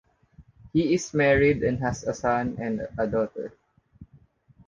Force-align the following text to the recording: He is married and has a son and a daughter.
He 0.73 0.95
is 0.95 1.13
married 1.13 1.61
and 1.61 1.77
has 1.81 2.03
a 2.03 2.13
son 2.15 2.57
and 2.59 2.87
a 2.97 3.05
daughter. 3.05 3.53